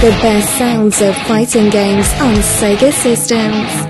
[0.00, 3.89] The best sounds of fighting games on Sega systems.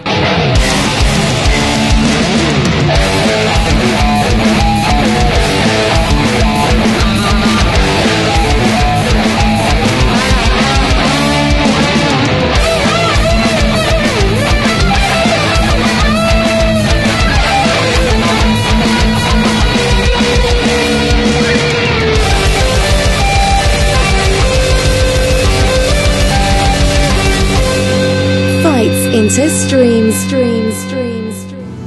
[29.31, 31.79] Fights into streams, streams, streams, streams.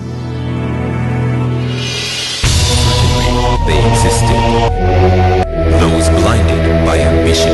[3.68, 4.40] They existed.
[5.82, 7.54] Those blinded by ambition.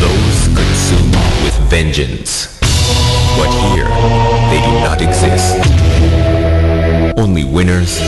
[0.00, 1.14] Those consumed
[1.44, 2.58] with vengeance.
[3.36, 3.88] But here,
[4.48, 5.58] they do not exist.
[7.18, 8.00] Only winners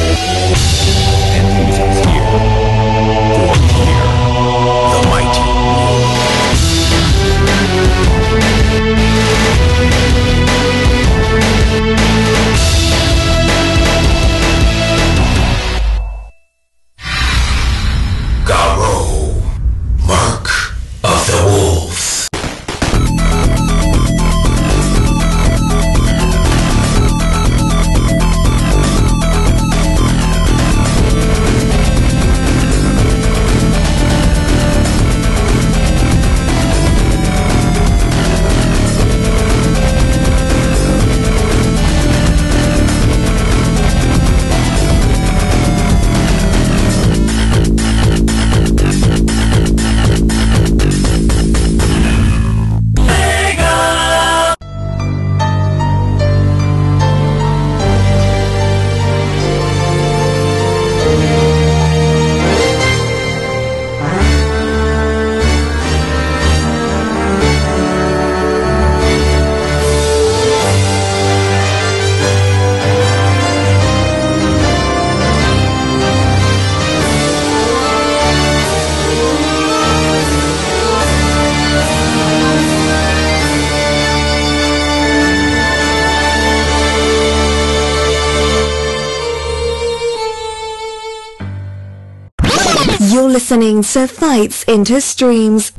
[93.96, 95.73] listening Fights into Streams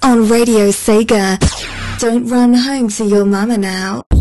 [0.00, 1.38] on Radio Sega.
[1.98, 4.11] Don't run home to your mama now.「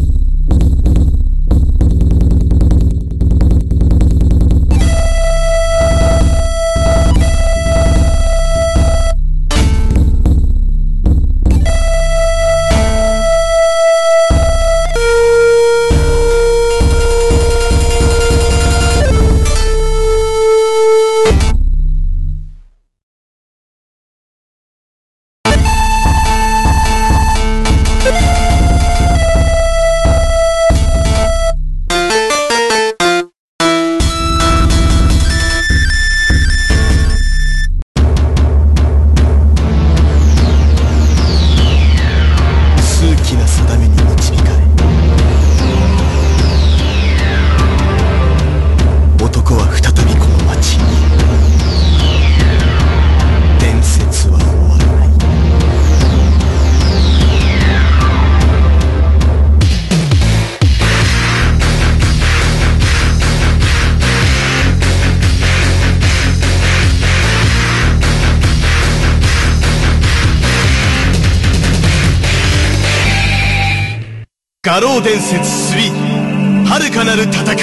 [74.71, 75.39] 画廊伝説
[75.77, 77.57] 3遥かなる戦い」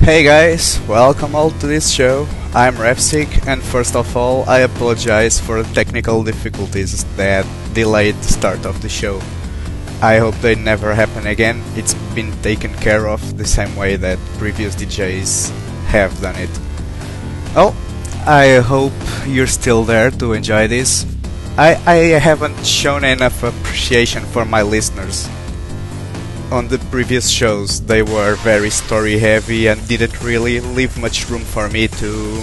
[0.00, 2.26] Hey guys, welcome all to this show.
[2.54, 8.32] I'm Refsik, and first of all, I apologize for the technical difficulties that delayed the
[8.32, 9.20] start of the show.
[10.00, 11.62] I hope they never happen again.
[11.76, 15.52] It's been taken care of the same way that previous DJs
[15.88, 16.48] have done it.
[17.54, 17.74] Well,
[18.26, 18.94] I hope
[19.26, 21.04] you're still there to enjoy this.
[21.57, 25.29] I, I haven't shown enough appreciation for my listeners
[26.51, 31.41] on the previous shows they were very story heavy and didn't really leave much room
[31.41, 32.41] for me to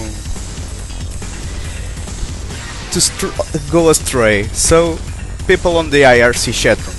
[2.91, 4.43] to str- go astray.
[4.47, 4.97] So
[5.45, 6.97] people on the IRC chatroom,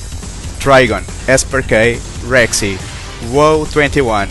[0.62, 2.76] Trigon, Esper K, Rexy,
[3.34, 4.28] Woe21,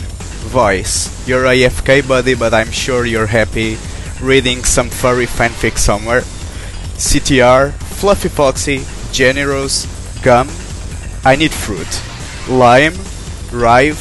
[0.47, 3.77] Voice, you're AFK buddy but I'm sure you're happy
[4.21, 6.23] reading some furry fanfic somewhere.
[7.00, 9.88] CTR, Fluffy Foxy, Generous,
[10.22, 10.50] Gum,
[11.24, 11.88] I Need Fruit.
[12.50, 12.94] Lime,
[13.54, 13.96] Rive,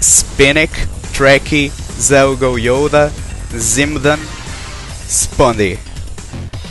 [0.00, 0.70] Spinnick,
[1.12, 1.68] Trekkie,
[2.00, 3.10] Zelgo Yoda,
[3.50, 4.16] Zimdan,
[5.04, 5.78] Spondy.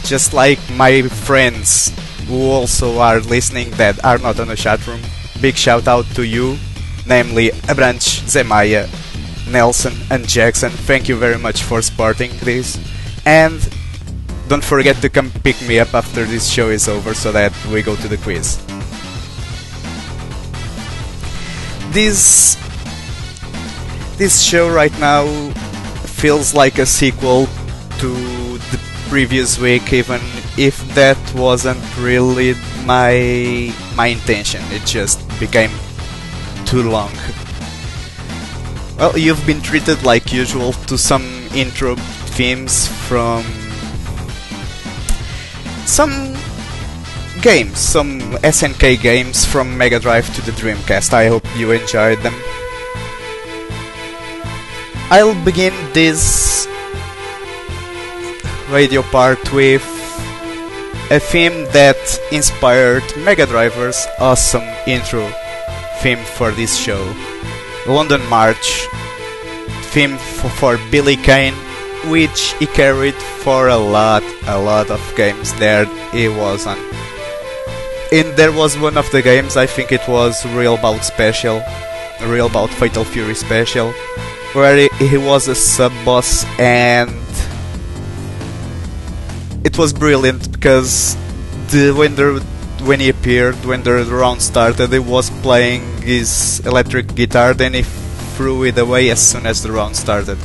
[0.03, 1.91] just like my friends
[2.27, 5.01] who also are listening that are not on the chat room.
[5.39, 6.57] Big shout out to you,
[7.05, 8.89] namely Abranch, Zemaya,
[9.51, 10.71] Nelson, and Jackson.
[10.71, 12.79] Thank you very much for supporting this.
[13.23, 13.61] And
[14.49, 17.83] don't forget to come pick me up after this show is over so that we
[17.83, 18.57] go to the quiz.
[21.93, 22.57] This
[24.17, 25.25] this show right now
[26.03, 27.45] feels like a sequel
[27.99, 28.09] to
[28.73, 30.19] the previous week even
[30.57, 32.53] if that wasn't really
[32.85, 35.71] my my intention it just became
[36.65, 37.11] too long
[38.97, 41.23] well you've been treated like usual to some
[41.55, 41.95] intro
[42.35, 43.43] themes from
[45.85, 46.35] some
[47.41, 51.13] games some SNK games from Mega Drive to the Dreamcast.
[51.13, 52.35] I hope you enjoyed them.
[55.09, 56.67] I'll begin this
[58.69, 59.83] radio part with
[61.11, 61.97] a theme that
[62.31, 65.25] inspired Mega Driver's awesome intro
[66.01, 67.01] theme for this show.
[67.87, 68.85] London March
[69.89, 70.17] theme
[70.59, 71.55] for Billy Kane,
[72.05, 76.77] which he carried for a lot, a lot of games there he was on.
[78.11, 81.61] And there was one of the games, I think it was Real Bout Special,
[82.23, 83.91] Real Bout Fatal Fury Special,
[84.53, 87.11] where he, he was a sub boss and
[89.63, 91.15] it was brilliant because
[91.69, 92.39] the when the
[92.83, 97.83] when he appeared when the round started he was playing his electric guitar then he
[97.83, 100.37] threw it away as soon as the round started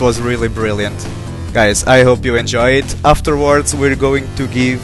[0.00, 1.06] was really brilliant
[1.52, 4.80] guys i hope you enjoy it afterwards we're going to give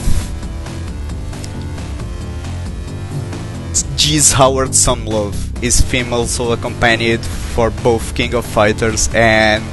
[4.05, 5.35] Geese Howard some love.
[5.63, 9.65] His theme also accompanied for both King of Fighters and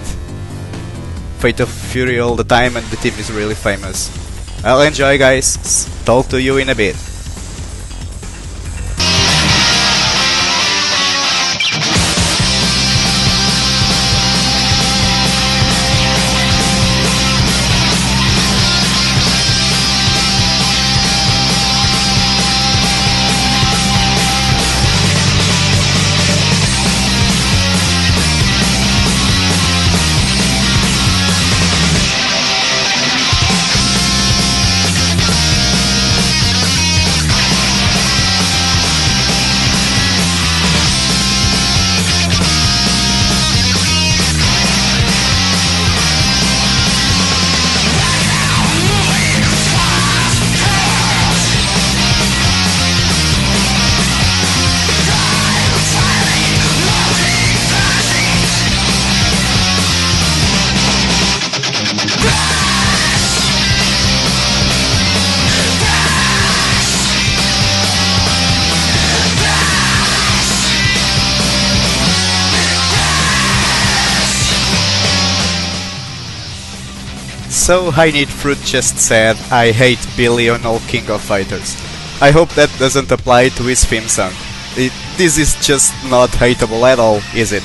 [1.40, 4.08] Fatal Fury all the time, and the team is really famous.
[4.64, 5.58] I'll enjoy, guys.
[6.06, 6.96] Talk to you in a bit.
[77.62, 81.78] So I Need Fruit just said, I hate Billy on all King of Fighters.
[82.20, 84.34] I hope that doesn't apply to his theme song.
[84.76, 87.62] It, this is just not hateable at all, is it?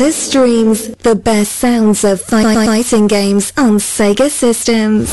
[0.00, 0.88] Into streams.
[0.88, 5.12] The best sounds of fighting games on Sega systems.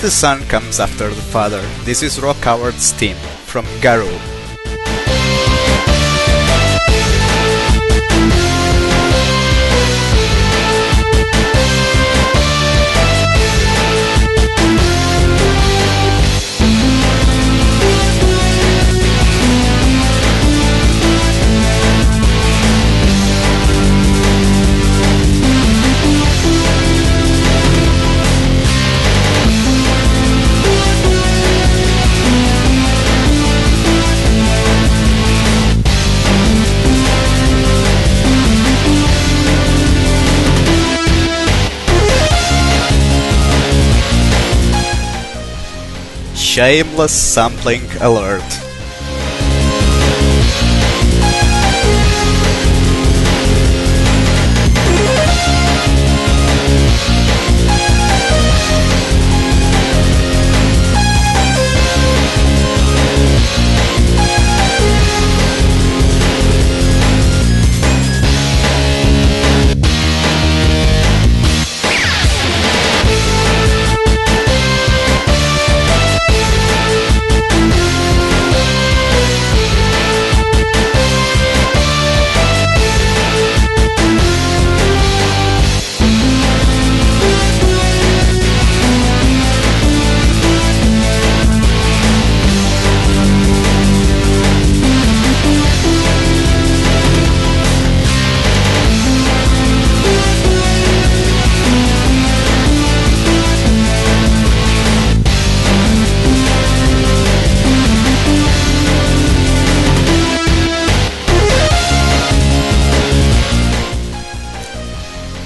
[0.00, 1.62] The son comes after the father.
[1.84, 4.29] This is Rock Howard's team from Garou.
[47.00, 48.59] Shameless sampling alert.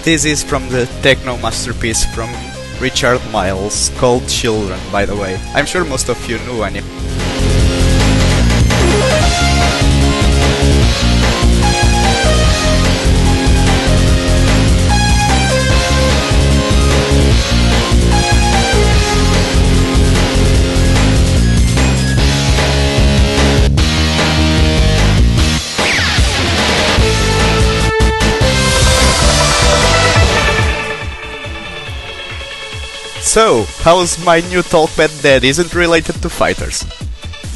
[0.04, 2.28] This is from the techno masterpiece from
[2.78, 5.40] Richard Miles called Children, by the way.
[5.54, 6.82] I'm sure most of you knew any.
[33.34, 36.86] So, how's my new talkback that isn't related to fighters?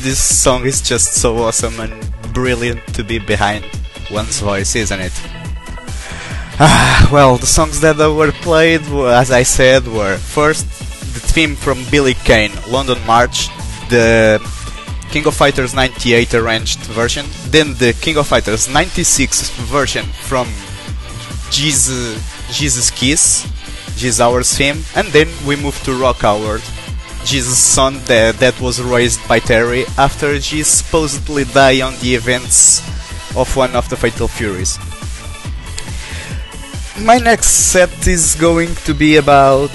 [0.02, 1.94] This song is just so awesome and
[2.34, 3.64] brilliant to be behind
[4.10, 5.12] one's voice, isn't it?
[6.58, 8.82] Ah, well, the songs that were played,
[9.22, 10.66] as I said, were first
[11.14, 13.46] the theme from Billy Kane, London March,
[13.88, 14.42] the
[15.12, 20.48] King of Fighters 98 arranged version, then the King of Fighters 96 version from
[21.52, 22.18] Geese,
[22.50, 23.46] Jesus Kiss,
[23.98, 26.62] Geese Howard's theme, and then we moved to Rock Howard,
[27.24, 32.78] Geese's son that, that was raised by Terry after Geese supposedly died on the events
[33.36, 34.78] of one of the Fatal Furies.
[37.04, 39.70] My next set is going to be about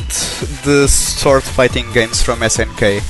[0.63, 3.01] the sword fighting games from SNK.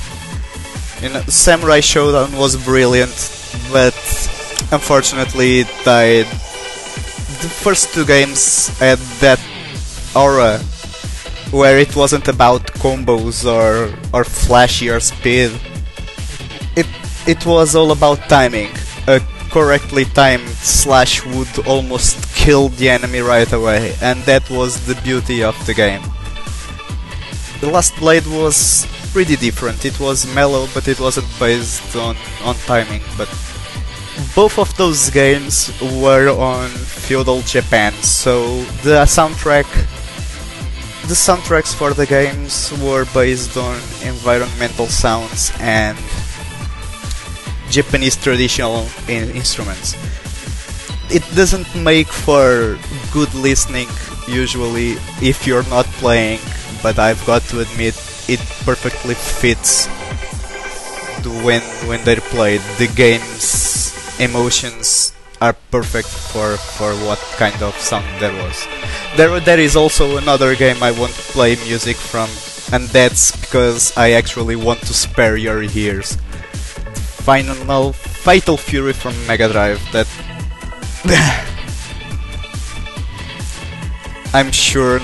[1.02, 3.14] You know, Samurai Shodown was brilliant,
[3.72, 3.94] but
[4.72, 6.26] unfortunately it died.
[6.26, 9.40] The first two games had that
[10.16, 10.60] aura
[11.54, 15.52] where it wasn't about combos or or flashy or speed.
[16.74, 16.88] It
[17.26, 18.70] it was all about timing.
[19.06, 19.20] A
[19.50, 25.44] correctly timed slash would almost kill the enemy right away, and that was the beauty
[25.44, 26.02] of the game.
[27.60, 29.84] The Last Blade was pretty different.
[29.84, 33.02] It was mellow, but it wasn't based on, on timing.
[33.16, 33.28] But
[34.34, 35.70] both of those games
[36.02, 36.68] were on
[37.06, 39.70] feudal Japan, so the soundtrack
[41.08, 45.98] the soundtracks for the games were based on environmental sounds and
[47.68, 49.94] Japanese traditional in- instruments.
[51.10, 52.78] It doesn't make for
[53.12, 53.88] good listening
[54.26, 56.40] usually if you're not playing,
[56.82, 57.94] but I've got to admit
[58.28, 59.86] it perfectly fits
[61.44, 62.60] when when they're played.
[62.78, 65.13] The game's emotions
[65.44, 68.66] are perfect for for what kind of sound there was.
[69.16, 72.32] There there is also another game I want to play music from,
[72.72, 76.16] and that's because I actually want to spare your ears.
[77.28, 80.08] Final Fatal Fury from Mega Drive that
[84.32, 85.00] I'm sure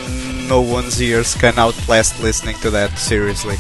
[0.49, 3.57] no one's ears can outlast listening to that, seriously.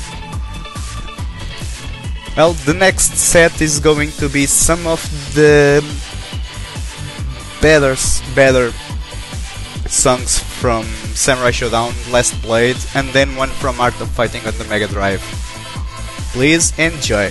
[2.36, 5.00] Well, the next set is going to be some of
[5.34, 5.84] the
[7.60, 7.96] better,
[8.34, 8.72] better
[9.88, 14.64] songs from Samurai Shodown Last Blade, and then one from Art of Fighting on the
[14.64, 15.20] Mega Drive.
[16.32, 17.30] Please enjoy.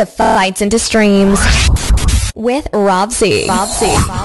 [0.00, 1.38] To Fights into Streams
[2.34, 3.46] with Rob C.
[3.46, 4.19] Rob.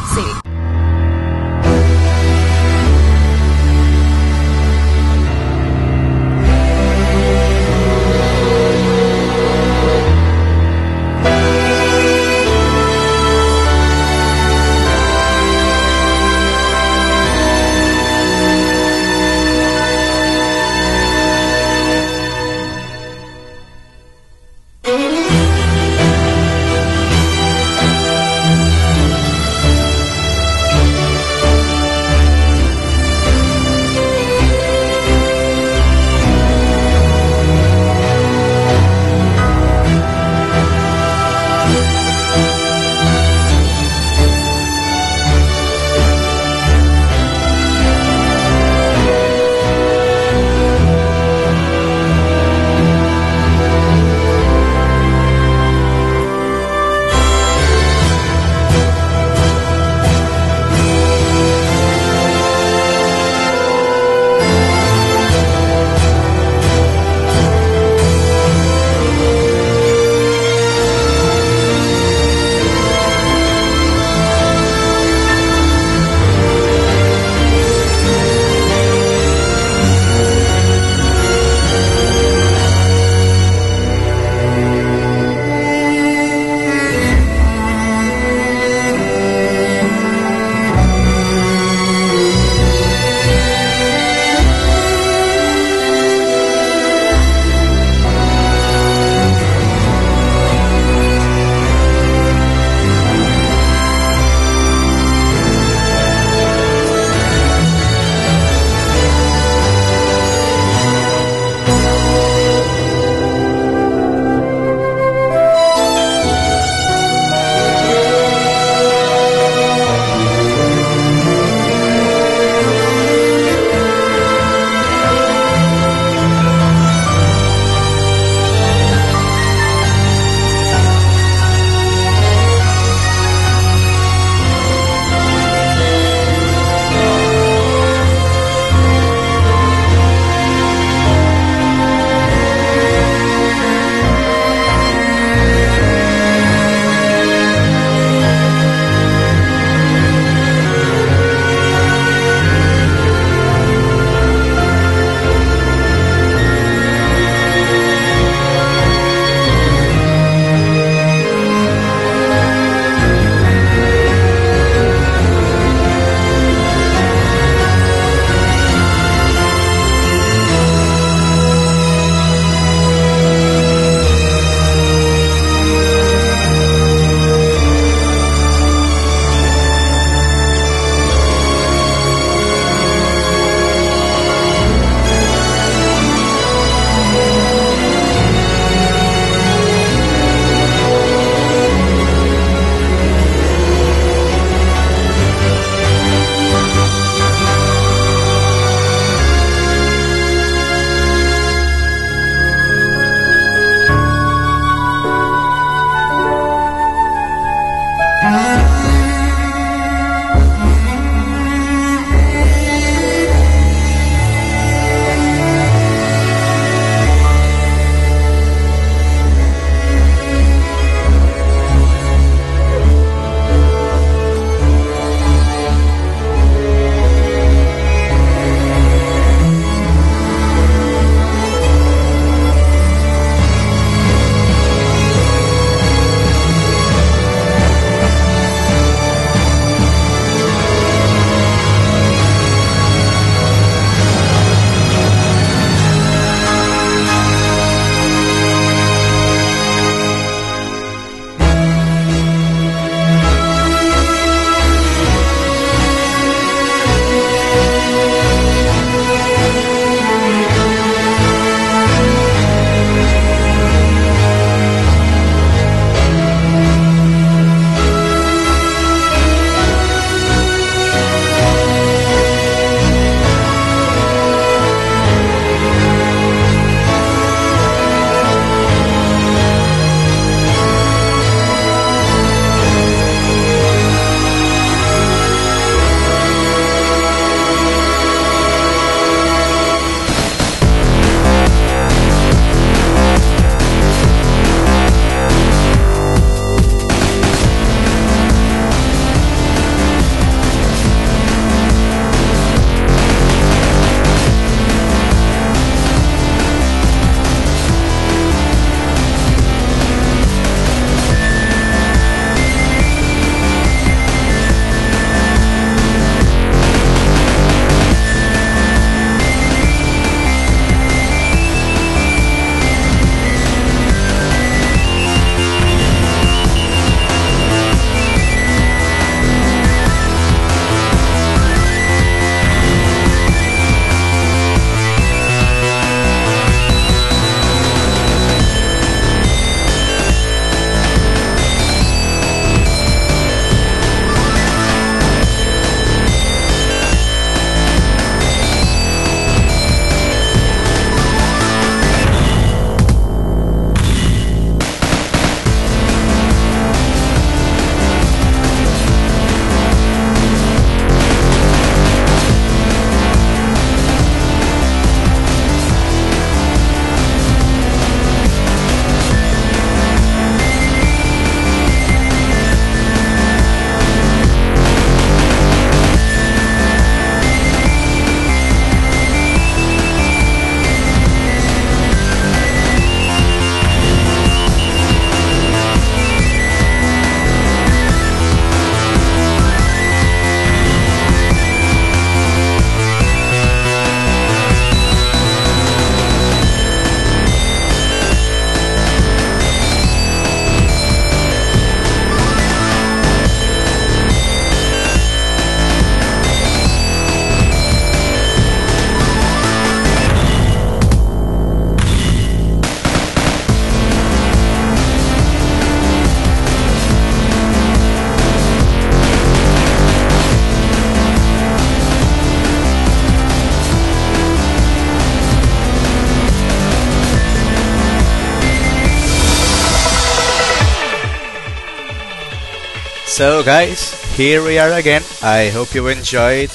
[433.15, 435.01] So, guys, here we are again.
[435.23, 436.51] I hope you enjoyed.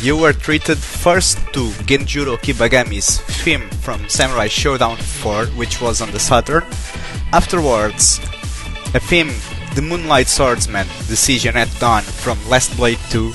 [0.00, 6.12] You were treated first to Genjuro Kibagami's theme from Samurai Shodown 4, which was on
[6.12, 6.62] the Saturn.
[7.32, 8.20] Afterwards,
[8.94, 9.32] a theme,
[9.74, 13.32] The Moonlight Swordsman, Decision at Dawn from Last Blade 2.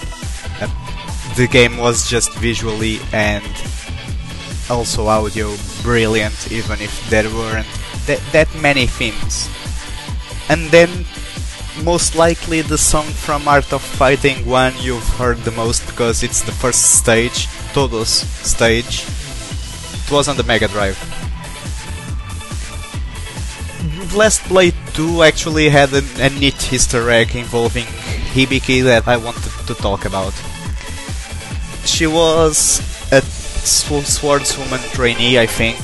[0.62, 3.44] Uh, the game was just visually and
[4.70, 7.68] also audio brilliant, even if there weren't
[8.06, 9.50] that, that many themes.
[10.48, 11.06] And then
[11.84, 16.42] most likely the song from Art of Fighting 1 you've heard the most because it's
[16.42, 19.04] the first stage, Todoh's stage.
[20.06, 20.98] It was on the Mega Drive.
[24.16, 27.86] Last Blade 2 actually had a, a neat Easter egg involving
[28.34, 30.34] Hibiki that I wanted to talk about.
[31.84, 32.80] She was
[33.12, 35.80] a swordswoman trainee, I think,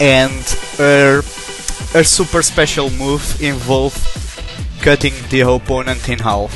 [0.00, 0.44] and
[0.78, 1.22] her
[1.92, 4.21] her super special move involved
[4.82, 6.52] cutting the opponent in half.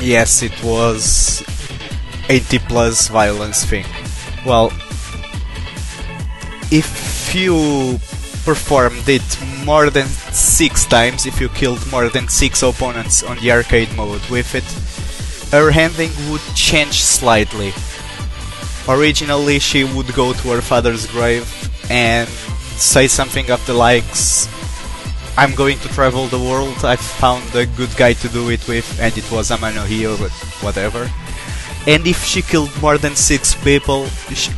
[0.00, 1.42] Yes, it was
[2.28, 3.86] 80 plus violence thing.
[4.44, 4.70] Well,
[6.70, 7.98] if you
[8.44, 9.24] performed it
[9.64, 14.24] more than 6 times, if you killed more than 6 opponents on the arcade mode
[14.28, 14.68] with it,
[15.52, 17.72] her handling would change slightly.
[18.88, 21.48] Originally, she would go to her father's grave
[21.90, 22.28] and
[22.76, 24.48] say something of the likes
[25.40, 26.84] I'm going to travel the world.
[26.84, 30.30] I found a good guy to do it with, and it was Amano Hio, but
[30.60, 31.10] whatever.
[31.86, 34.04] And if she killed more than six people,
[34.36, 34.52] she,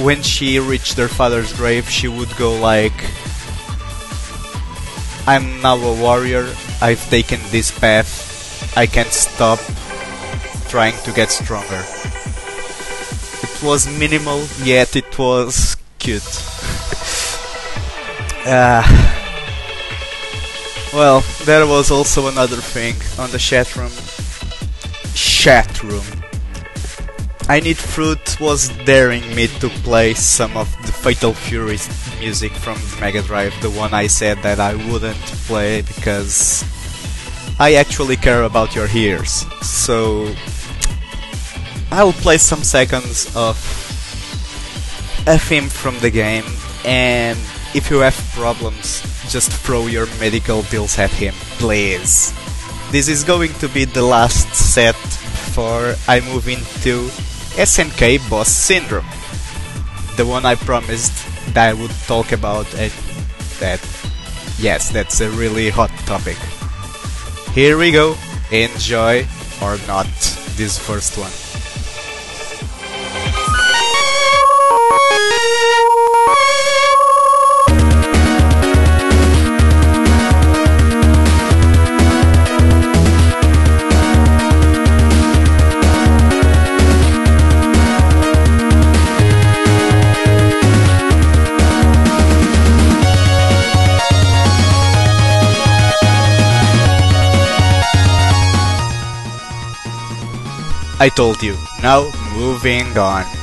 [0.00, 2.96] when she reached her father's grave, she would go like,
[5.26, 6.48] I'm now a warrior,
[6.80, 9.58] I've taken this path, I can't stop
[10.70, 11.84] trying to get stronger.
[13.44, 16.24] It was minimal, yet it was cute.
[18.46, 19.18] uh,
[20.92, 23.92] well, there was also another thing on the chat room.
[25.14, 26.04] Chat room.
[27.48, 31.78] I Need Fruit was daring me to play some of the Fatal Fury
[32.20, 36.64] music from Mega Drive, the one I said that I wouldn't play because
[37.58, 39.44] I actually care about your ears.
[39.60, 40.32] So
[41.90, 43.56] I'll play some seconds of
[45.26, 46.44] a theme from the game
[46.84, 47.38] and
[47.74, 52.34] if you have problems just throw your medical bills at him, please.
[52.90, 57.08] This is going to be the last set before I move into
[57.56, 59.06] SNK Boss Syndrome.
[60.16, 61.12] The one I promised
[61.54, 62.92] that I would talk about and
[63.60, 63.80] that,
[64.58, 66.36] yes, that's a really hot topic.
[67.54, 68.16] Here we go,
[68.50, 69.26] enjoy
[69.62, 70.06] or not
[70.56, 71.41] this first one.
[101.02, 101.58] I told you.
[101.82, 103.41] Now, moving on.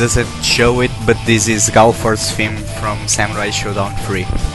[0.00, 4.49] Doesn't show it, but this is Galford's theme from Samurai Shodown 3.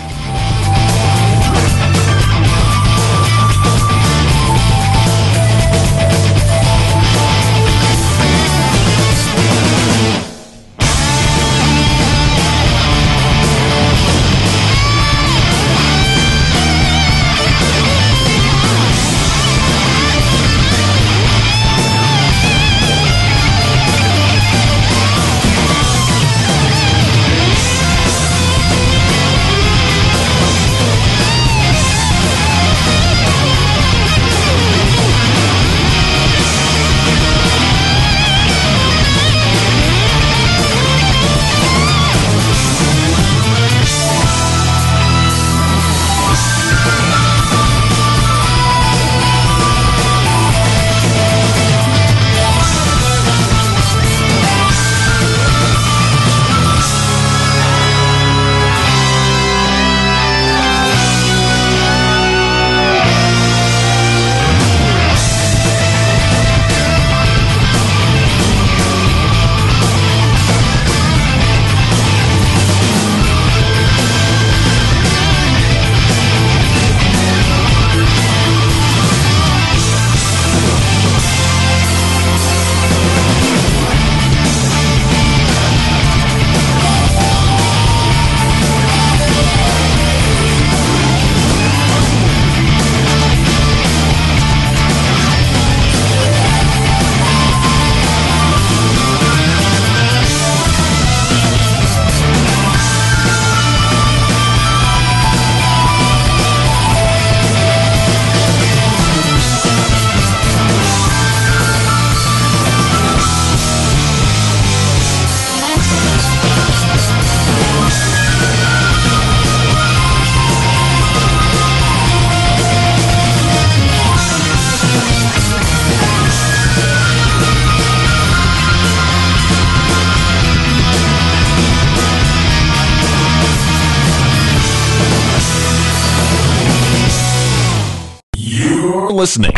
[139.25, 139.53] Listening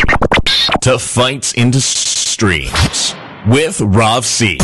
[0.79, 3.13] to Fights into Streams
[3.45, 4.55] with Rav C.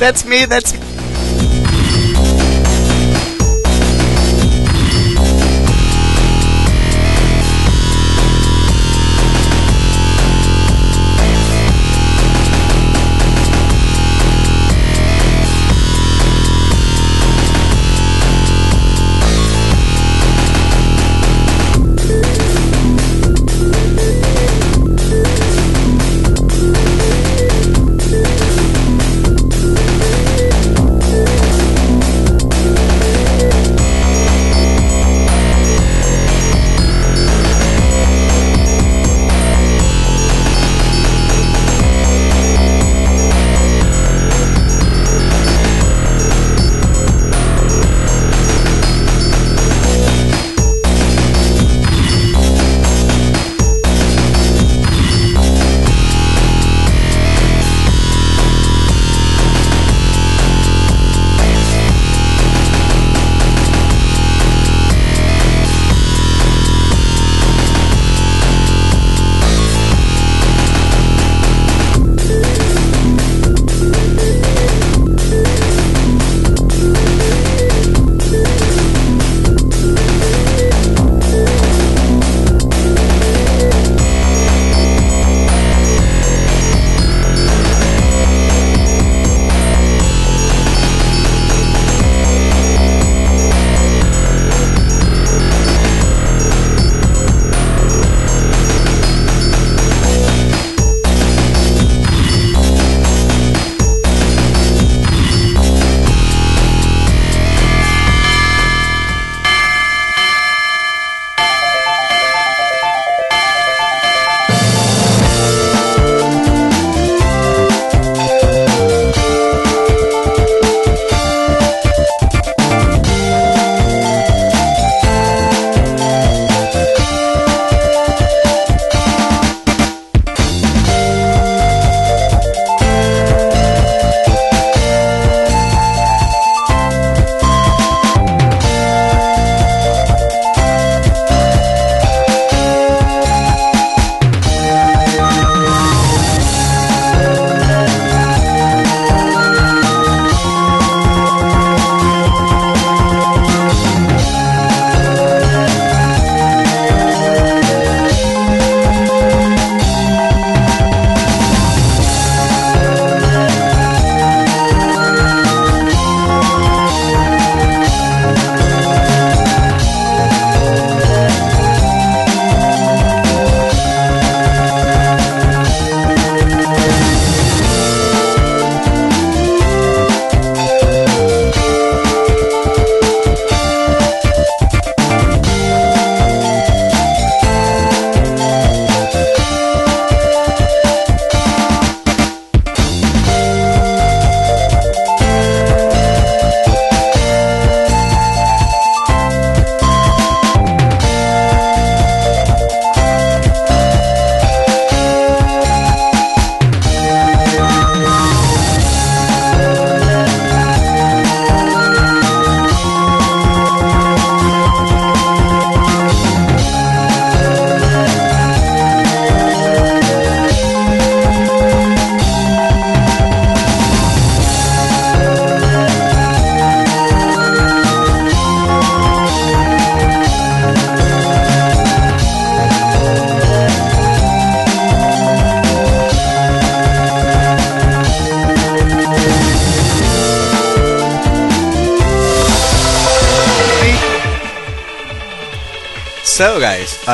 [0.00, 0.81] That's me, that's me.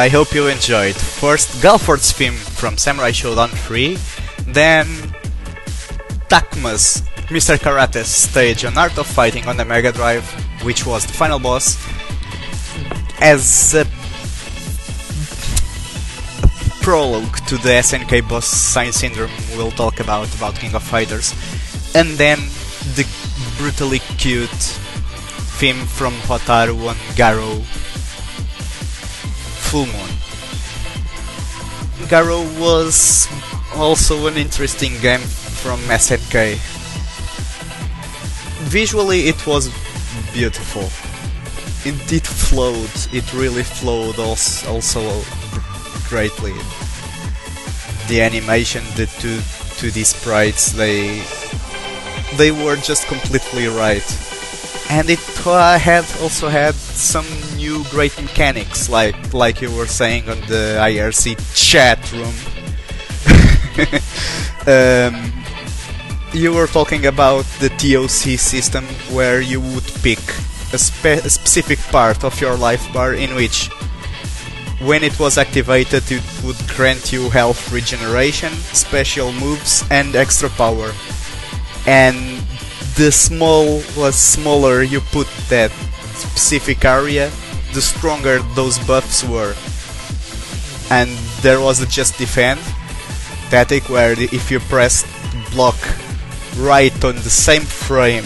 [0.09, 3.99] I hope you enjoyed first Galford's theme from Samurai Shodown 3,
[4.55, 4.87] then
[6.31, 7.59] Takuma's Mr.
[7.59, 10.25] Karate's stage on Art of Fighting on the Mega Drive,
[10.65, 11.77] which was the final boss,
[13.21, 13.85] as a
[16.81, 21.35] prologue to the SNK boss Sign Syndrome we'll talk about, about King of Fighters,
[21.95, 22.39] and then
[22.97, 23.07] the
[23.59, 24.49] brutally cute
[25.59, 27.63] theme from Hotaru on Garou
[29.71, 30.11] Full Moon.
[32.09, 33.29] Garou was
[33.75, 36.57] also an interesting game from SNK.
[38.71, 39.69] Visually it was
[40.33, 40.85] beautiful.
[41.85, 45.03] It, it flowed, it really flowed also, also
[46.09, 46.55] greatly.
[48.09, 49.39] The animation, the two
[49.79, 51.23] 2D sprites, they
[52.37, 54.07] they were just completely right.
[54.91, 57.27] And it uh, had also had some
[57.91, 62.35] great mechanics, like like you were saying on the IRC chat room.
[64.67, 65.33] um,
[66.33, 68.85] you were talking about the TOP system,
[69.15, 70.19] where you would pick
[70.73, 73.71] a, spe- a specific part of your life bar in which
[74.81, 80.93] when it was activated it would grant you health regeneration, special moves and extra power.
[81.87, 82.39] And
[82.97, 85.73] the small was smaller you put that
[86.15, 87.31] specific area,
[87.79, 89.55] the stronger those buffs were.
[90.91, 91.11] And
[91.43, 92.59] there was a just defend
[93.51, 95.07] tactic where if you press
[95.55, 95.79] block
[96.57, 98.25] right on the same frame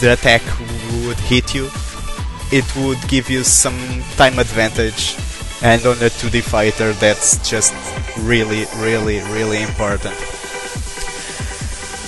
[0.00, 0.40] the attack
[1.04, 1.68] would hit you,
[2.50, 3.76] it would give you some
[4.16, 5.16] time advantage
[5.60, 7.74] and on a 2D fighter that's just
[8.20, 10.16] really, really, really important.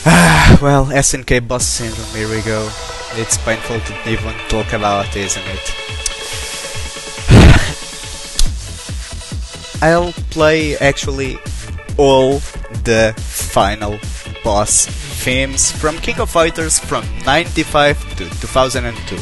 [0.65, 2.71] Well, SNK boss syndrome, here we go.
[3.21, 5.84] It's painful to even talk about, isn't it?
[9.85, 11.37] I'll play actually
[11.99, 12.39] all
[12.85, 13.99] the final
[14.43, 14.87] boss
[15.23, 19.17] themes from King of Fighters from 95 to 2002.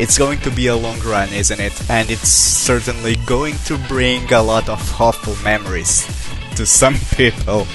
[0.00, 1.74] It's going to be a long run, isn't it?
[1.90, 6.06] And it's certainly going to bring a lot of awful memories
[6.54, 7.66] to some people,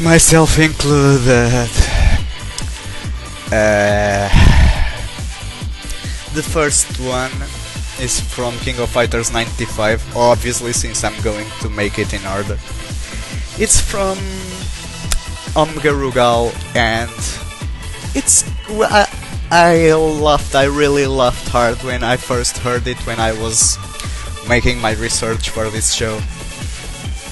[0.00, 1.68] myself included.
[3.52, 4.28] Uh,
[6.32, 7.32] the first one
[8.00, 12.58] is from King of Fighters 95, obviously, since I'm going to make it in order.
[13.58, 14.18] It's from
[15.56, 17.10] Omega Rugal, and
[18.14, 18.44] it's.
[18.68, 19.08] I,
[19.50, 23.78] I laughed, I really laughed hard when I first heard it when I was
[24.48, 26.20] making my research for this show.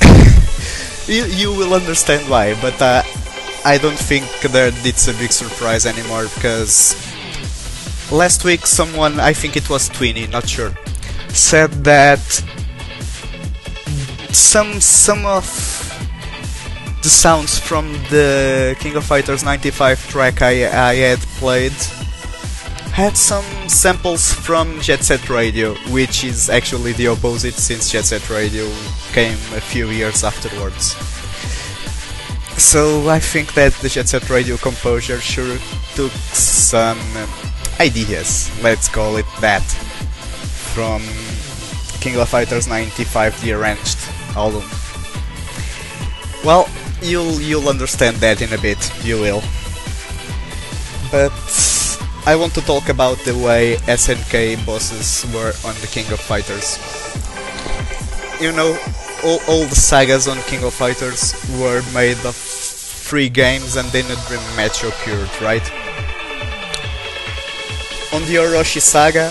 [1.13, 3.03] you, you will understand why, but uh,
[3.65, 6.95] I don't think that it's a big surprise anymore because
[8.11, 10.73] last week someone, I think it was Twinny, not sure,
[11.29, 12.21] said that
[14.33, 15.45] some some of
[17.03, 21.73] the sounds from the King of Fighters 95 track I, I had played
[22.93, 28.29] had some samples from Jet Set Radio, which is actually the opposite since Jet Set
[28.31, 28.67] Radio
[29.13, 30.97] came a few years afterwards.
[32.59, 35.59] So I think that the Jet Set Radio composer sure
[35.95, 36.99] took some
[37.81, 39.63] ideas, let's call it that,
[40.75, 41.03] from
[42.01, 43.99] King of Fighters 95 the arranged
[44.37, 44.63] album.
[46.45, 46.69] Well,
[47.03, 49.43] you'll you'll understand that in a bit, you will.
[51.11, 51.33] But
[52.27, 56.79] I want to talk about the way SNK bosses were on the King of Fighters.
[58.41, 58.79] You know,
[59.25, 64.05] all, all the sagas on King of Fighters were made of three games and then
[64.05, 65.86] a dream match occurred, right?
[68.17, 69.29] On the Orochi saga,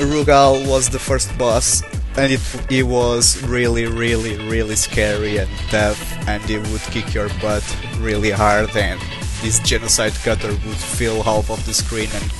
[0.00, 1.82] Rugal was the first boss
[2.16, 7.28] and it, it was really really really scary and tough and it would kick your
[7.42, 7.62] butt
[7.98, 8.98] really hard and
[9.42, 12.32] this genocide cutter would fill half of the screen and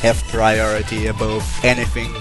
[0.00, 2.14] have priority above anything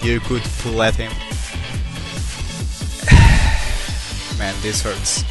[0.00, 1.10] you could pull at him.
[4.38, 5.24] Man, this hurts.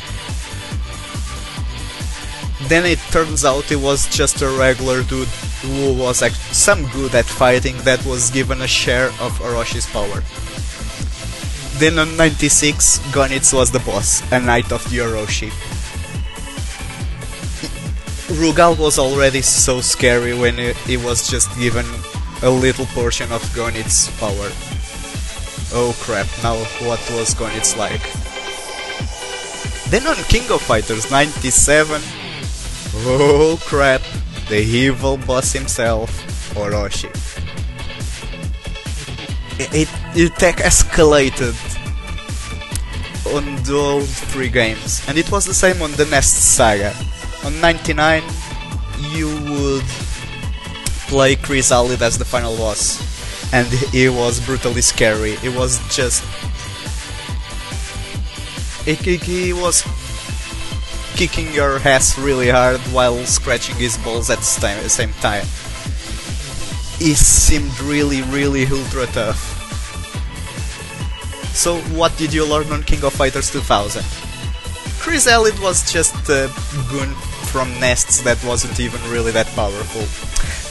[2.63, 5.27] Then it turns out it was just a regular dude
[5.61, 10.23] who was act- some good at fighting that was given a share of Orochi's power.
[11.77, 15.51] Then on 96, Goenitz was the boss, a knight of the Orochi.
[18.33, 21.85] Rugal was already so scary when he was just given
[22.41, 24.49] a little portion of Goenitz's power.
[25.71, 26.55] Oh crap, now
[26.87, 28.01] what was Goenitz like?
[29.89, 32.01] Then on King of Fighters 97,
[33.05, 34.01] oh crap,
[34.49, 36.09] the evil boss himself,
[36.55, 37.11] Orochi.
[39.59, 41.55] it it escalated
[43.35, 46.93] on those three games, and it was the same on the Nest Saga.
[47.45, 48.23] On 99,
[49.11, 49.85] you would
[51.07, 52.99] play Krizalid as the final boss,
[53.53, 55.33] and he was brutally scary.
[55.43, 56.23] It was just
[58.85, 59.83] he, he was
[61.17, 64.43] kicking your ass really hard while scratching his balls at the
[64.87, 65.45] same, time.
[66.99, 69.41] He seemed really, really ultra tough.
[71.55, 74.03] So, what did you learn on King of Fighters 2000?
[75.01, 76.53] Krizalid was just a
[76.87, 77.09] goon
[77.49, 80.05] from nests that wasn't even really that powerful.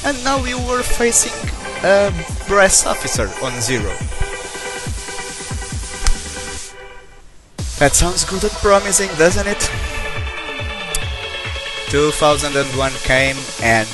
[0.09, 1.35] And now you were facing
[1.83, 2.15] a
[2.47, 3.91] brass officer on Zero.
[7.81, 9.96] That sounds good and promising, doesn't it?
[11.89, 13.89] 2001 came and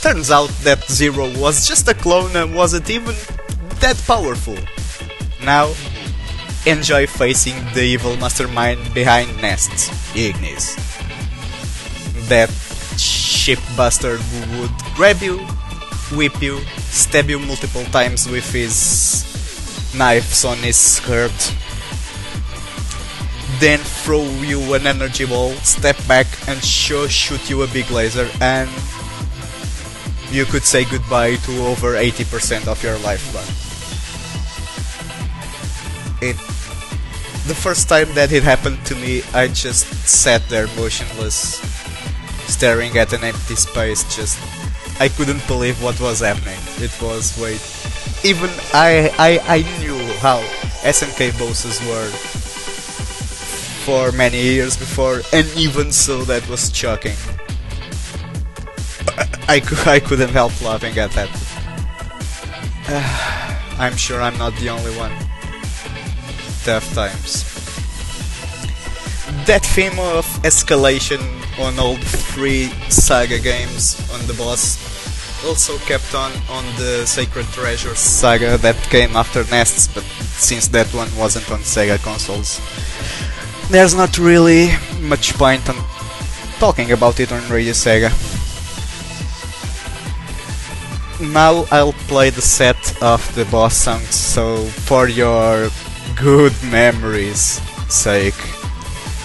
[0.00, 3.14] turns out that Zero was just a clone and wasn't even
[3.80, 4.56] that powerful.
[5.44, 5.74] Now,
[6.66, 10.76] enjoy facing the evil mastermind behind Nests, Ignis.
[12.28, 12.50] That
[12.98, 14.20] ship bastard
[14.58, 15.38] would grab you,
[16.14, 16.60] whip you,
[16.90, 19.26] stab you multiple times with his
[19.96, 21.54] knives on his skirt,
[23.62, 28.28] then throw you an energy ball, step back and show, shoot you a big laser
[28.40, 28.68] and
[30.32, 33.46] you could say goodbye to over 80% of your lifeblood.
[36.20, 36.36] It
[37.46, 41.58] the first time that it happened to me, I just sat there motionless,
[42.50, 44.02] staring at an empty space.
[44.14, 44.40] Just,
[45.00, 46.58] I couldn't believe what was happening.
[46.78, 47.62] It was wait,
[48.24, 50.40] even I I, I knew how
[50.82, 52.41] SNK bosses were
[53.84, 57.16] for many years before, and even so, that was shocking.
[59.48, 61.28] I, I, couldn't help laughing at that.
[63.78, 65.12] I'm sure I'm not the only one.
[66.64, 67.44] Tough times.
[69.46, 71.20] That theme of escalation
[71.58, 74.78] on all three Saga games on the boss
[75.44, 80.04] also kept on on the Sacred Treasure saga that came after Nests, but
[80.38, 82.60] since that one wasn't on Sega consoles,
[83.70, 85.76] there's not really much point on
[86.58, 88.10] talking about it on Radio Sega.
[91.32, 95.70] Now I'll play the set of the boss songs, so for your
[96.16, 98.40] good memories sake.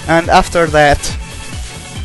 [0.07, 1.01] And after that,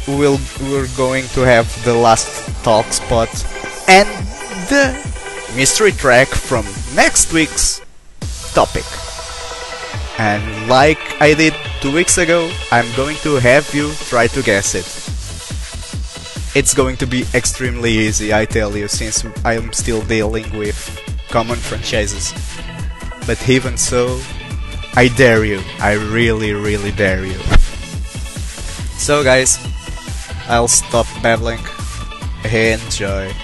[0.09, 3.29] we'll, we're going to have the last talk spot
[3.89, 4.09] and
[4.69, 4.93] the
[5.55, 6.65] mystery track from
[6.95, 7.81] next week's
[8.55, 8.85] topic.
[10.23, 14.77] And like I did two weeks ago, I'm going to have you try to guess
[14.77, 14.87] it.
[16.57, 20.79] It's going to be extremely easy, I tell you, since I'm still dealing with
[21.29, 22.31] common franchises.
[23.27, 24.23] But even so,
[24.95, 25.61] I dare you.
[25.81, 27.41] I really, really dare you.
[29.03, 29.59] So, guys,
[30.47, 31.59] I'll stop babbling.
[32.45, 33.35] Enjoy.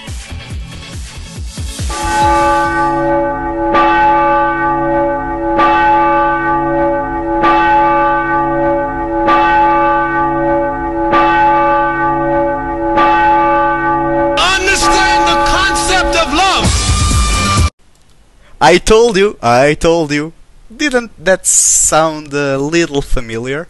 [18.71, 20.31] I told you, I told you.
[20.69, 23.67] Didn't that sound a little familiar?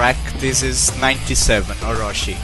[0.00, 2.38] Track, this is 97 Orochi.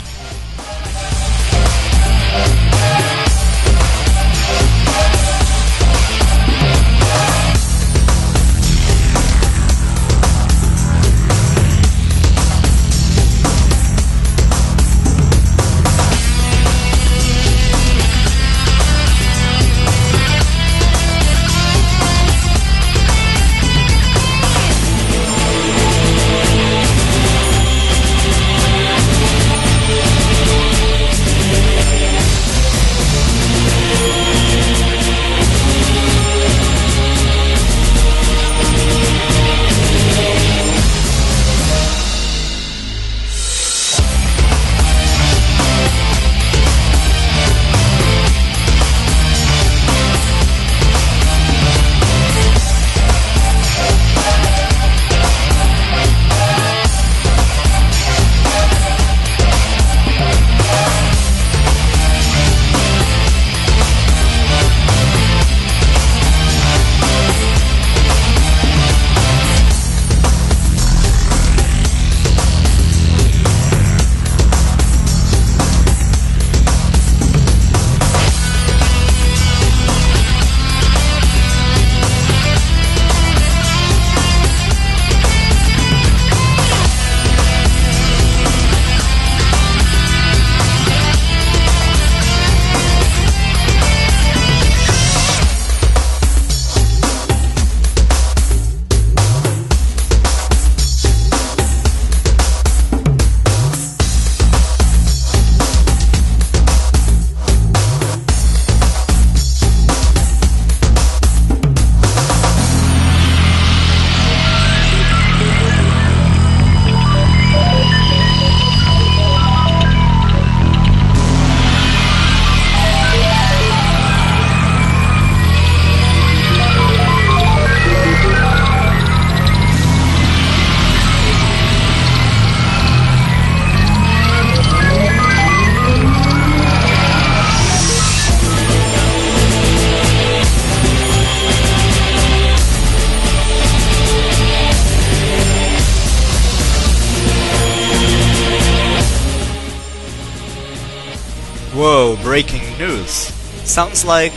[153.96, 154.32] Sounds like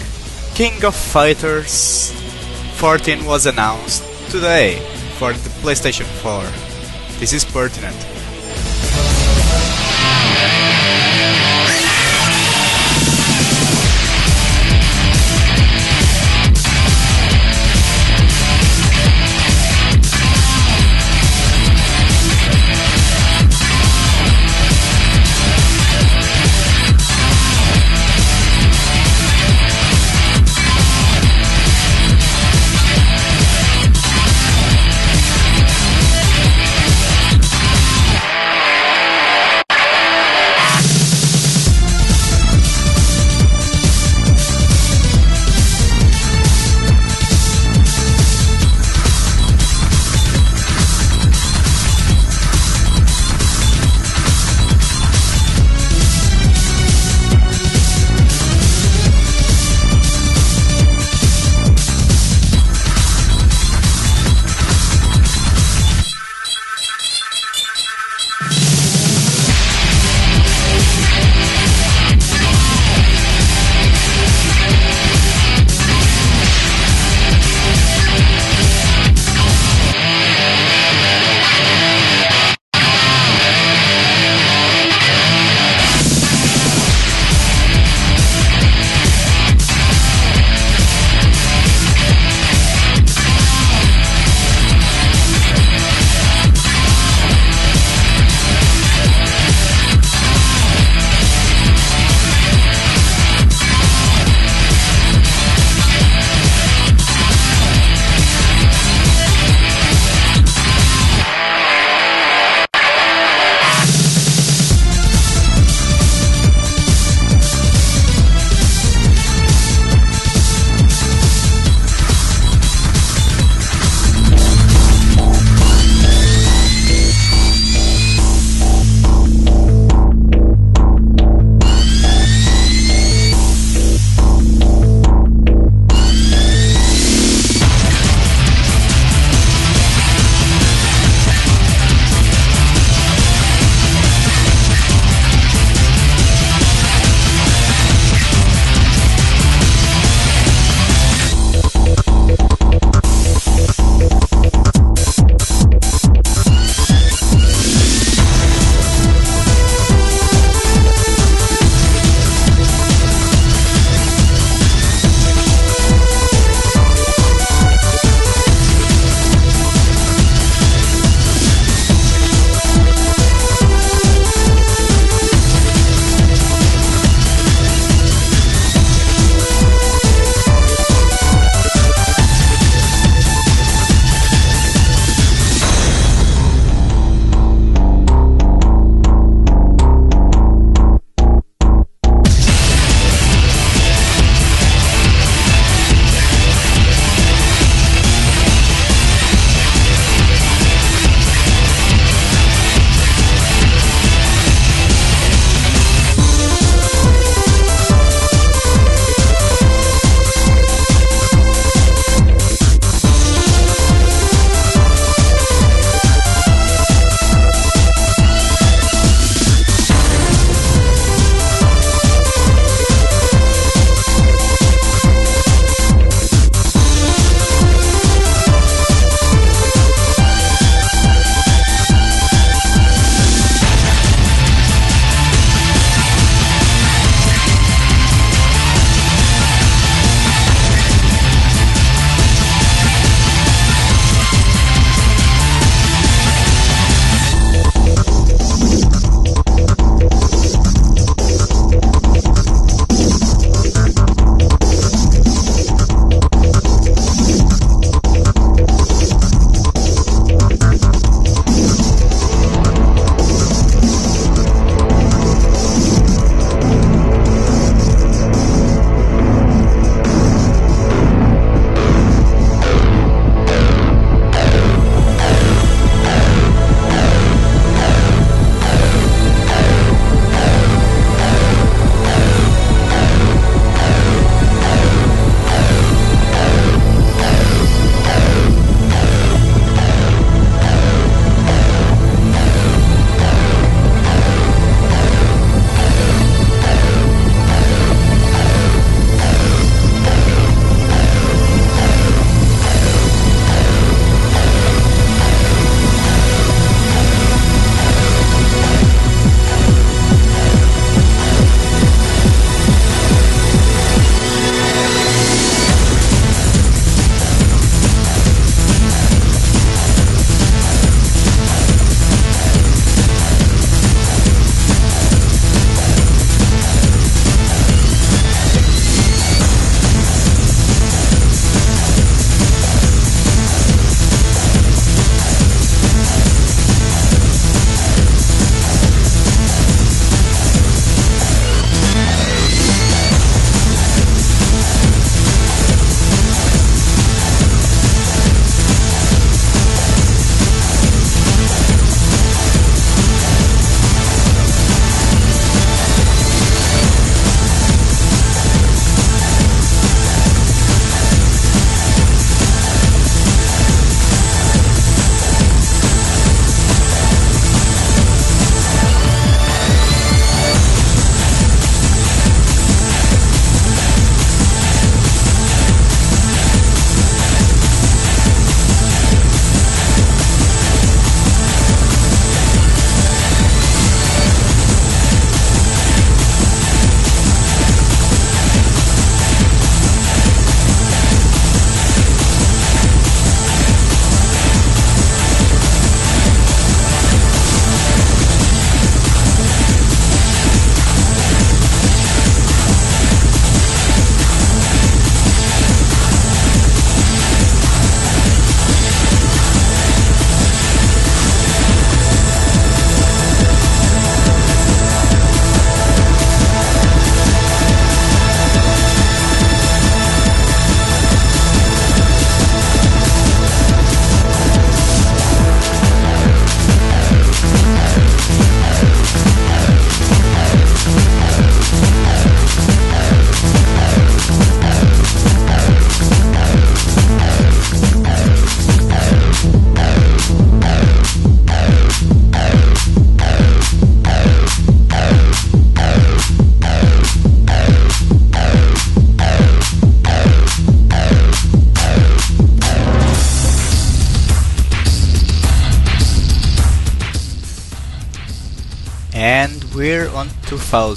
[0.55, 2.13] King of Fighters
[2.75, 4.79] 14 was announced today
[5.17, 7.19] for the PlayStation 4.
[7.19, 8.18] This is pertinent.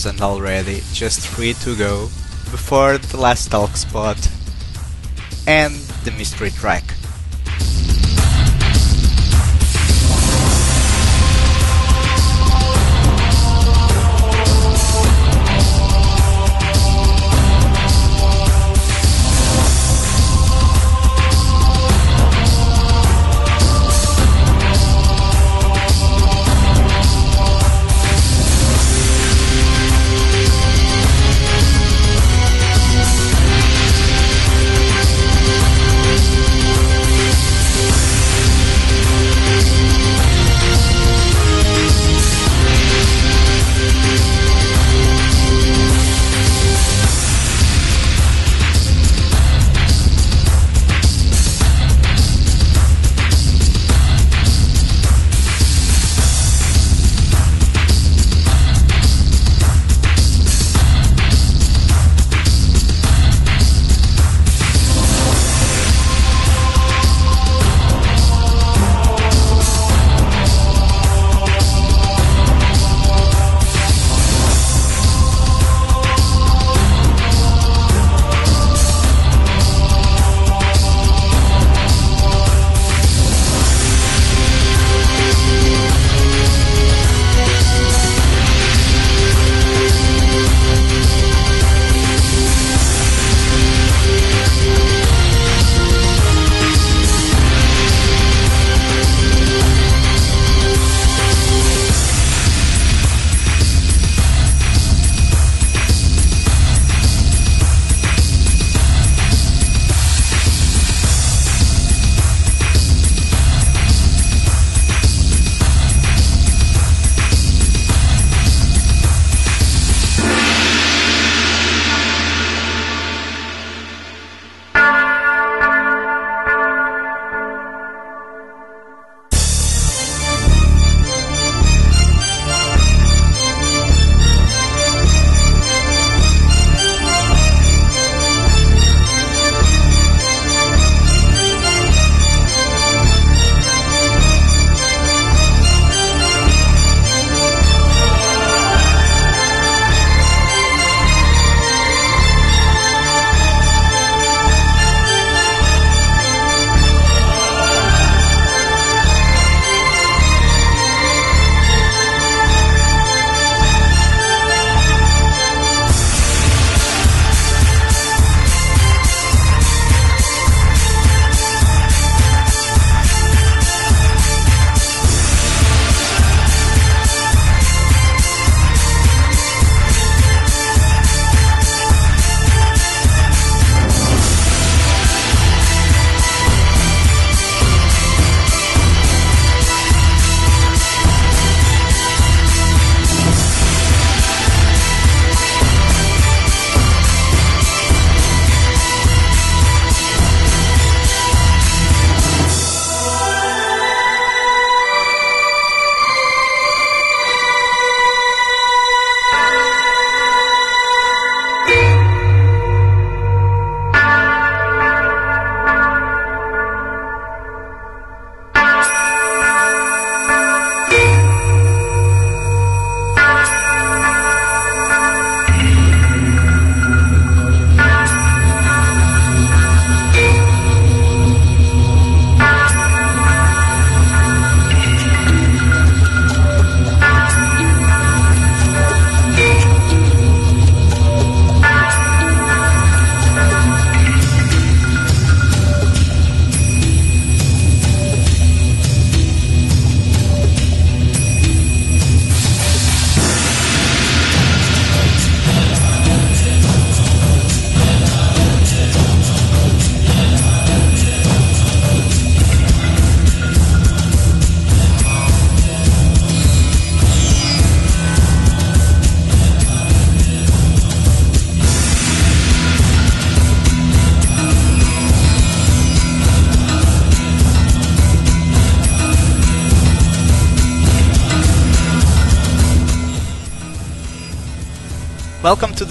[0.02, 2.06] 2000 already, just 3 to go,
[2.50, 4.18] before the last talk spot
[5.46, 5.74] and
[6.04, 6.82] the mystery track.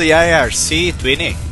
[0.01, 1.50] The IRC, Twinny.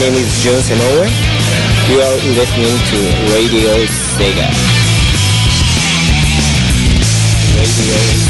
[0.00, 1.04] Name is Jun Senoue.
[1.90, 2.98] You are listening to
[3.34, 4.48] Radio Sega.
[7.58, 8.29] Radio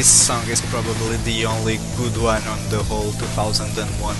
[0.00, 4.16] this song is probably the only good one on the whole 2001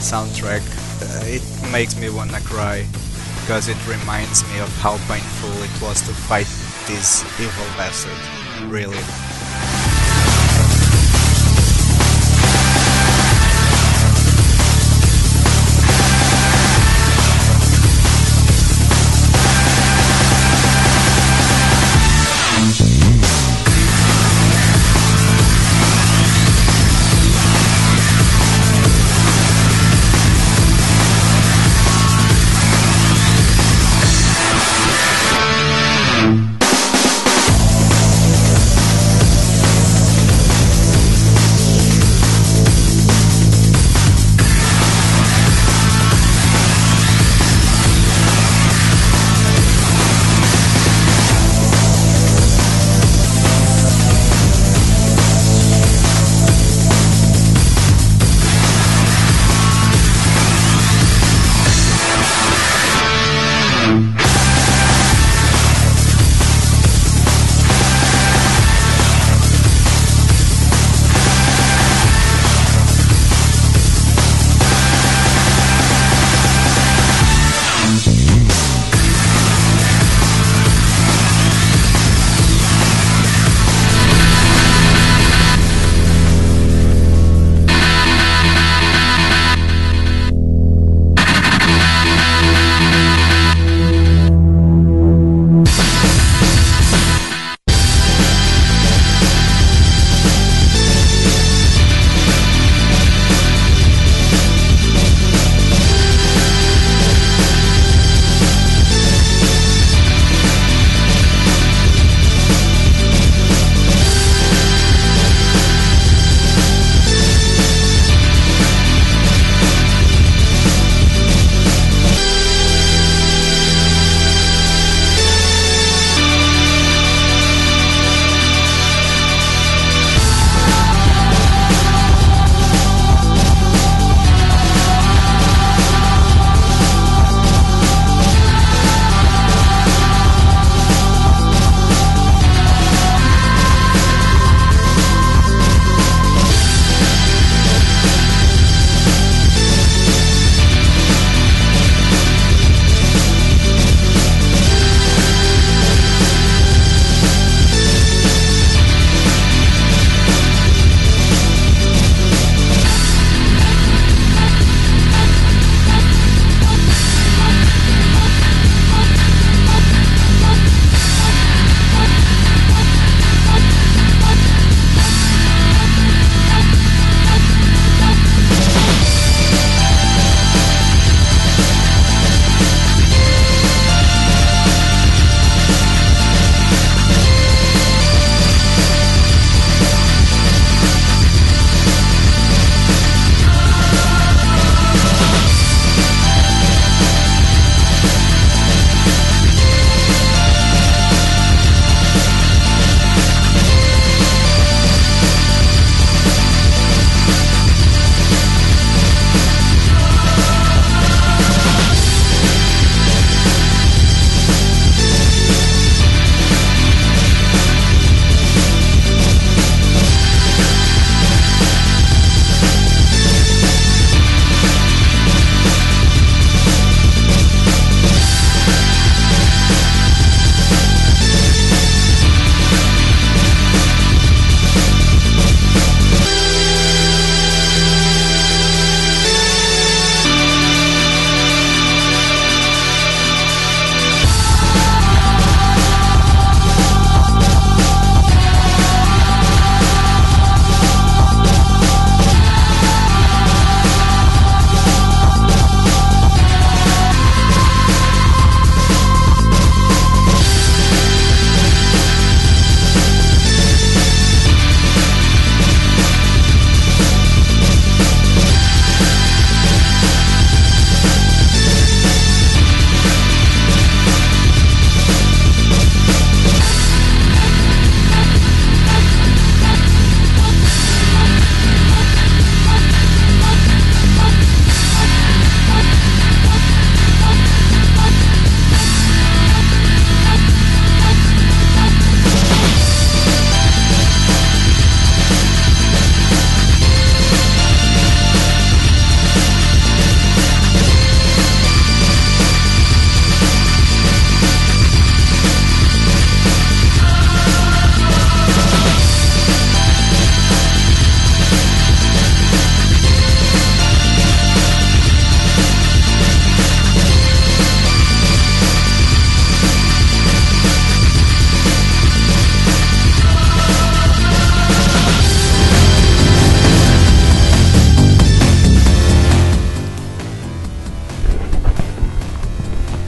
[0.00, 0.64] soundtrack,
[1.02, 2.82] uh, it makes me wanna cry
[3.42, 6.48] because it reminds me of how painful it was to fight
[6.88, 8.16] this evil bastard.
[8.72, 9.35] Really.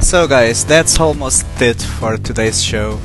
[0.09, 2.99] So, guys, that's almost it for today's show.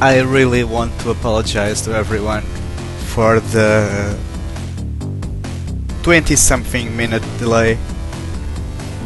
[0.00, 2.42] I really want to apologize to everyone
[3.14, 4.18] for the
[6.02, 7.78] 20 something minute delay.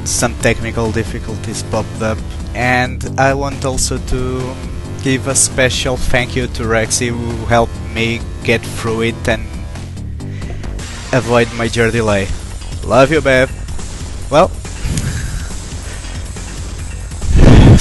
[0.05, 2.17] Some technical difficulties popped up,
[2.55, 4.55] and I want also to
[5.03, 9.43] give a special thank you to Rexy who helped me get through it and
[11.13, 12.29] avoid major delay.
[12.83, 13.58] Love you, Bev.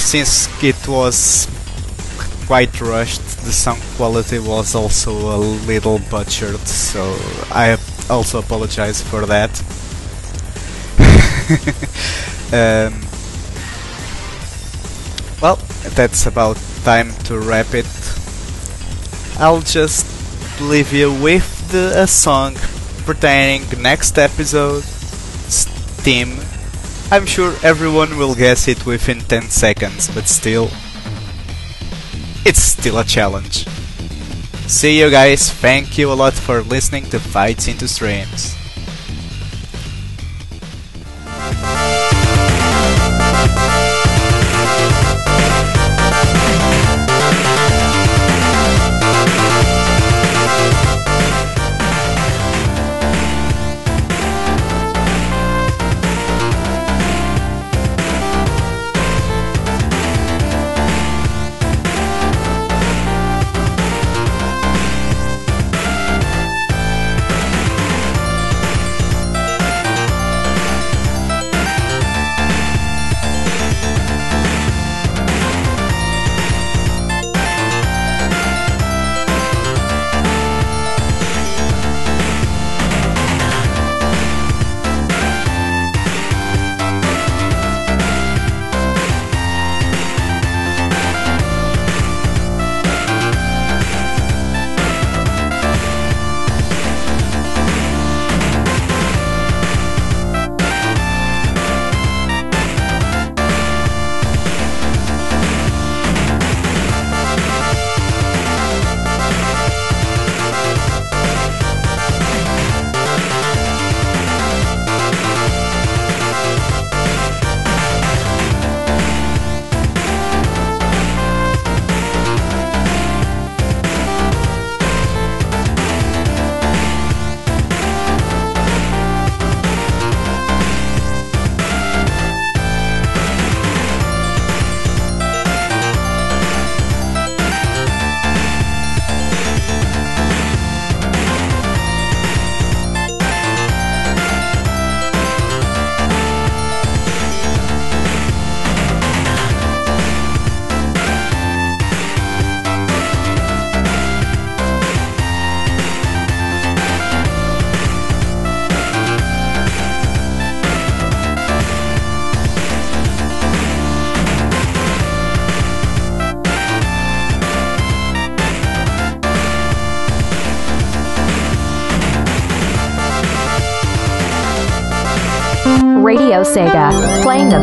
[0.08, 1.46] Since it was
[2.46, 7.02] quite rushed, the sound quality was also a little butchered, so
[7.50, 7.76] I
[8.08, 9.52] also apologize for that.
[12.56, 12.94] um,
[15.42, 15.56] well,
[15.94, 17.86] that's about time to wrap it.
[19.38, 20.06] I'll just
[20.58, 22.54] leave you with the, a song
[23.04, 26.47] pertaining next episode Steam.
[27.10, 30.68] I'm sure everyone will guess it within 10 seconds, but still,
[32.44, 33.66] it's still a challenge.
[34.68, 38.57] See you guys, thank you a lot for listening to Fights into Streams.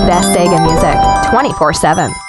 [0.06, 0.98] Best Sega music
[1.32, 2.25] 24 7.